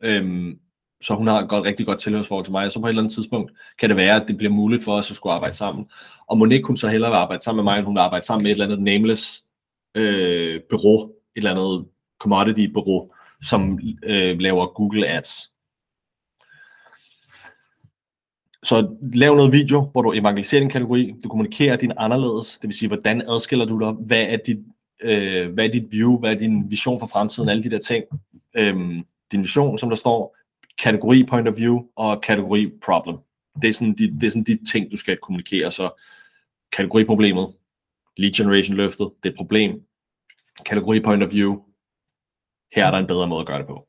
[0.03, 0.59] Øhm,
[1.01, 3.01] så hun har et godt, rigtig godt tilhørsforhold til mig, og så på et eller
[3.01, 5.85] andet tidspunkt kan det være, at det bliver muligt for os at skulle arbejde sammen.
[6.27, 8.43] Og må ikke hun så hellere arbejde sammen med mig, end hun vil arbejde sammen
[8.43, 9.43] med et eller andet nameless
[9.95, 11.85] øh, bureau, et eller andet
[12.19, 13.11] commodity bureau,
[13.43, 15.51] som øh, laver Google Ads.
[18.63, 22.77] Så lav noget video, hvor du evangeliserer din kategori, du kommunikerer din anderledes, det vil
[22.77, 24.59] sige, hvordan adskiller du dig, hvad er dit,
[25.01, 28.03] øh, hvad er dit view, hvad er din vision for fremtiden, alle de der ting.
[28.57, 30.34] øh, din vision, som der står,
[30.77, 33.17] kategori point of view og kategori problem.
[33.61, 35.71] Det er sådan de, det er sådan de ting, du skal kommunikere.
[35.71, 36.01] Så
[36.71, 37.53] kategoriproblemet,
[38.17, 39.81] lead generation løftet, det er et problem.
[40.65, 41.63] Kategori point of view,
[42.75, 43.87] her er der en bedre måde at gøre det på.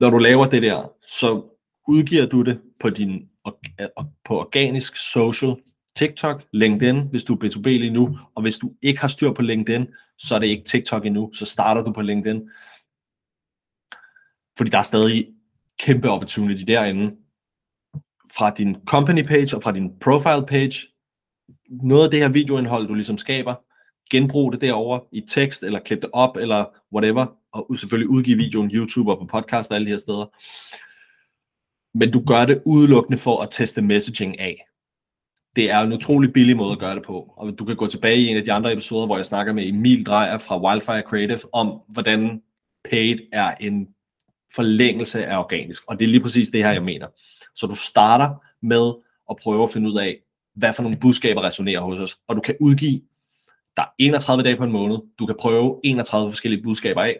[0.00, 1.56] Når du laver det der, så
[1.88, 3.28] udgiver du det på din
[4.24, 5.56] på organisk social,
[5.96, 9.42] TikTok, LinkedIn, hvis du er B2B lige nu, og hvis du ikke har styr på
[9.42, 9.86] LinkedIn,
[10.18, 12.50] så er det ikke TikTok endnu, så starter du på LinkedIn.
[14.56, 15.33] Fordi der er stadig
[15.78, 17.16] kæmpe opportunity derinde,
[18.36, 20.88] fra din company page og fra din profile page.
[21.82, 23.54] Noget af det her videoindhold, du ligesom skaber,
[24.10, 28.70] genbrug det derover i tekst, eller klip det op, eller whatever, og selvfølgelig udgive videoen
[28.70, 30.26] YouTube og på podcast og alle de her steder.
[31.98, 34.66] Men du gør det udelukkende for at teste messaging af.
[35.56, 37.34] Det er en utrolig billig måde at gøre det på.
[37.36, 39.68] Og du kan gå tilbage i en af de andre episoder, hvor jeg snakker med
[39.68, 42.42] Emil Drejer fra Wildfire Creative, om hvordan
[42.90, 43.93] paid er en
[44.54, 45.82] forlængelse af organisk.
[45.86, 47.06] Og det er lige præcis det her, jeg mener.
[47.54, 48.30] Så du starter
[48.62, 48.92] med
[49.30, 50.16] at prøve at finde ud af,
[50.54, 52.16] hvad for nogle budskaber resonerer hos os.
[52.28, 53.00] Og du kan udgive,
[53.76, 57.16] der er 31 dage på en måned, du kan prøve 31 forskellige budskaber af,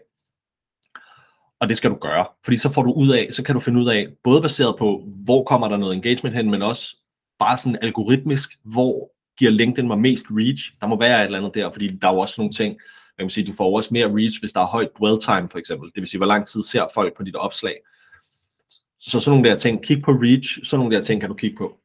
[1.61, 2.27] og det skal du gøre.
[2.45, 5.05] Fordi så får du ud af, så kan du finde ud af, både baseret på,
[5.25, 6.97] hvor kommer der noget engagement hen, men også
[7.39, 10.73] bare sådan algoritmisk, hvor giver LinkedIn mig mest reach.
[10.81, 12.77] Der må være et eller andet der, fordi der er jo også nogle ting,
[13.19, 15.59] man kan sige, du får også mere reach, hvis der er højt dwell time for
[15.59, 15.91] eksempel.
[15.95, 17.75] Det vil sige, hvor lang tid ser folk på dit opslag.
[19.01, 21.57] Så sådan nogle der ting, kig på reach, sådan nogle der ting kan du kigge
[21.57, 21.79] på.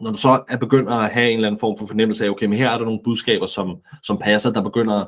[0.00, 2.46] Når du så er begyndt at have en eller anden form for fornemmelse af, okay,
[2.46, 5.06] men her er der nogle budskaber, som, som passer, der begynder,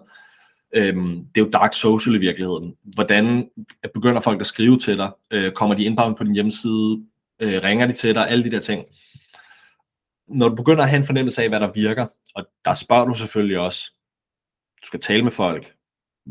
[0.72, 2.74] øhm, det er jo dark social i virkeligheden.
[2.82, 3.48] Hvordan
[3.94, 5.10] begynder folk at skrive til dig?
[5.30, 7.02] Øh, kommer de inbound på din hjemmeside?
[7.40, 8.28] Øh, ringer de til dig?
[8.28, 8.84] Alle de der ting.
[10.28, 13.14] Når du begynder at have en fornemmelse af, hvad der virker, og der spørger du
[13.14, 13.92] selvfølgelig også,
[14.82, 15.74] du skal tale med folk,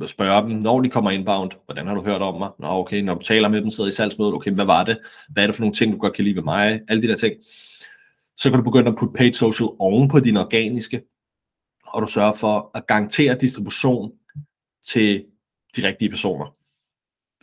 [0.06, 2.50] spørge dem, når de kommer inbound, hvordan har du hørt om mig?
[2.60, 5.00] Nå, okay, når du taler med dem, sidder i salgsmødet, okay, hvad var det?
[5.30, 6.82] Hvad er det for nogle ting, du godt kan lide ved mig?
[6.88, 7.36] Alle de der ting.
[8.38, 11.02] Så kan du begynde at putte paid social oven på din organiske,
[11.88, 14.12] og du sørger for at garantere distribution
[14.84, 15.26] til
[15.76, 16.56] de rigtige personer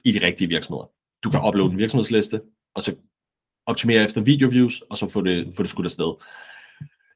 [0.04, 0.90] i de rigtige virksomheder.
[1.24, 2.40] Du kan uploade en virksomhedsliste,
[2.74, 2.94] og så
[3.66, 6.14] optimere efter video views, og så få det, få det skudt afsted.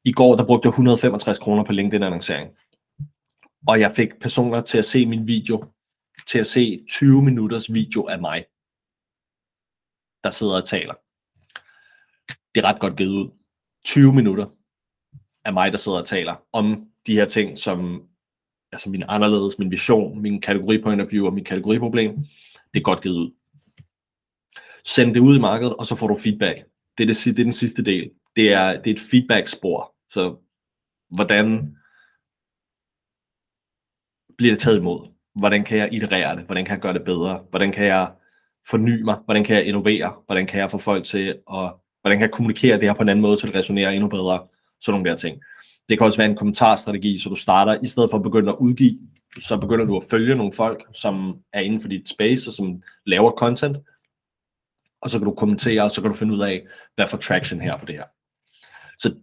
[0.05, 2.57] I går, der brugte jeg 165 kroner på LinkedIn-annoncering
[3.67, 5.65] og jeg fik personer til at se min video,
[6.27, 8.45] til at se 20 minutters video af mig,
[10.23, 10.93] der sidder og taler.
[12.55, 13.31] Det er ret godt givet ud.
[13.85, 14.45] 20 minutter
[15.45, 18.07] af mig, der sidder og taler om de her ting, som
[18.71, 22.17] altså min anderledes, min vision, min kategori på interview og min kategoriproblem.
[22.73, 23.31] Det er godt givet ud.
[24.85, 26.57] Send det ud i markedet, og så får du feedback.
[26.97, 28.11] Det er, det, det er den sidste del.
[28.35, 29.95] Det er, det er et feedback-spor.
[30.09, 30.35] Så
[31.09, 31.77] hvordan
[34.43, 35.07] bliver det taget imod?
[35.35, 36.45] Hvordan kan jeg iterere det?
[36.45, 37.39] Hvordan kan jeg gøre det bedre?
[37.49, 38.11] Hvordan kan jeg
[38.69, 39.17] forny mig?
[39.25, 40.13] Hvordan kan jeg innovere?
[40.25, 43.09] Hvordan kan jeg få folk til at, hvordan kan jeg kommunikere det her på en
[43.09, 44.47] anden måde, så det resonerer endnu bedre?
[44.81, 45.41] Sådan nogle der ting.
[45.89, 48.55] Det kan også være en kommentarstrategi, så du starter, i stedet for at begynde at
[48.59, 48.99] udgive,
[49.39, 52.83] så begynder du at følge nogle folk, som er inden for dit space, og som
[53.05, 53.77] laver content,
[55.01, 57.61] og så kan du kommentere, og så kan du finde ud af, hvad for traction
[57.61, 58.05] her på det her.
[58.97, 59.15] Så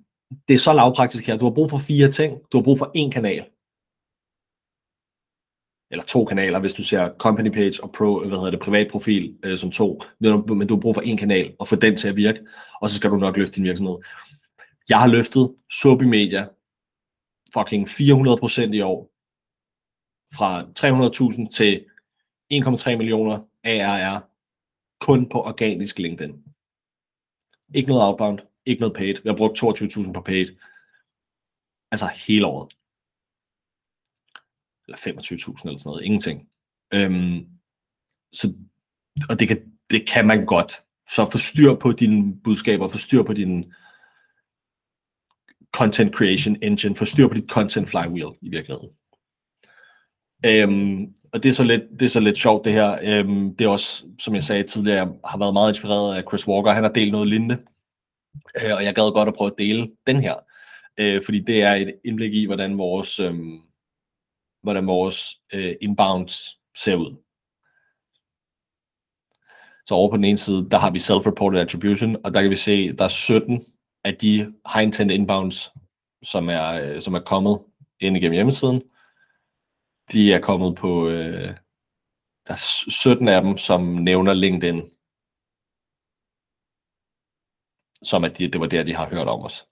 [0.49, 1.37] det er så lavpraktisk her.
[1.37, 2.39] Du har brug for fire ting.
[2.53, 3.45] Du har brug for en kanal
[5.91, 9.39] eller to kanaler, hvis du ser company page og pro, hvad hedder det, privat profil
[9.43, 12.17] øh, som to, men du har brug for en kanal og få den til at
[12.17, 12.41] virke,
[12.81, 13.97] og så skal du nok løfte din virksomhed.
[14.89, 16.49] Jeg har løftet Sobi Media
[17.55, 19.11] fucking 400% i år,
[20.35, 21.85] fra 300.000 til
[22.53, 24.29] 1,3 millioner ARR,
[25.01, 26.45] kun på organisk LinkedIn.
[27.75, 29.15] Ikke noget outbound, ikke noget paid.
[29.23, 30.47] Vi har brugt 22.000 på paid.
[31.93, 32.73] Altså hele året
[34.91, 36.49] eller 25.000 eller sådan noget, ingenting.
[36.95, 37.47] Øhm,
[38.33, 38.53] så,
[39.31, 40.73] og det kan, det kan man godt.
[41.11, 43.73] Så forstyr på dine budskaber, forstyr på din
[45.73, 48.91] content creation engine, forstyr på dit content flywheel i virkeligheden.
[50.47, 52.99] Øhm, og det er, så lidt, det er så lidt sjovt det her.
[53.03, 56.49] Øhm, det er også, som jeg sagde tidligere, jeg har været meget inspireret af Chris
[56.49, 56.71] Walker.
[56.71, 57.59] Han har delt noget lignende.
[58.35, 60.35] Øh, og jeg gad godt at prøve at dele den her.
[61.01, 63.61] Øh, fordi det er et indblik i, hvordan vores, øhm,
[64.63, 67.17] hvordan vores øh, inbounds ser ud.
[69.87, 72.57] Så over på den ene side, der har vi self-reported attribution, og der kan vi
[72.57, 73.65] se, der er 17
[74.05, 75.71] af de high intent inbounds,
[76.23, 77.61] som er, øh, som er kommet
[78.01, 78.83] ind igennem hjemmesiden.
[80.13, 81.57] De er kommet på, øh,
[82.47, 84.81] der er 17 af dem, som nævner LinkedIn,
[88.03, 89.69] som at de, det var der, de har hørt om os.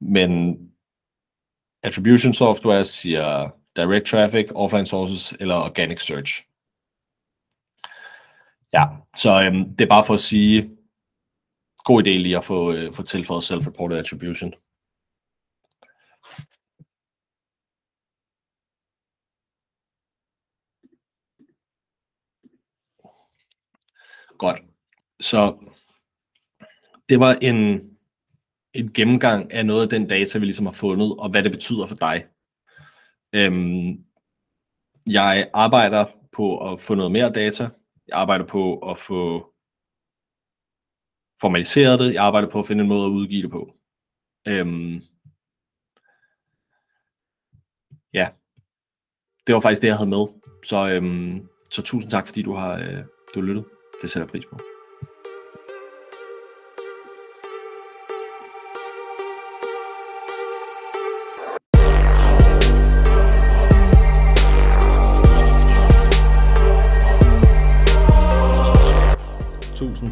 [0.00, 0.56] Men
[1.82, 6.44] attribution software siger direct traffic, offline sources eller organic search.
[8.72, 8.84] Ja,
[9.16, 10.76] så øhm, det er bare for at sige,
[11.84, 14.54] god idé lige at få, øh, få tilføjet self-reported attribution.
[24.38, 24.60] Godt.
[25.20, 25.56] Så
[27.08, 27.90] det var en,
[28.74, 31.86] en gennemgang af noget af den data, vi ligesom har fundet, og hvad det betyder
[31.86, 32.26] for dig.
[33.34, 34.04] Øhm,
[35.06, 37.68] jeg arbejder på at få noget mere data.
[38.08, 39.52] Jeg arbejder på at få
[41.40, 42.14] formaliseret det.
[42.14, 43.76] Jeg arbejder på at finde en måde at udgive det på.
[44.48, 45.00] Øhm,
[48.12, 48.28] ja,
[49.46, 50.26] det var faktisk det, jeg havde med.
[50.64, 53.04] Så, øhm, så tusind tak, fordi du har, øh,
[53.34, 53.64] du har lyttet.
[54.02, 54.71] Det sætter jeg pris på.